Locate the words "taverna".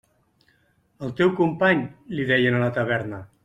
2.81-3.25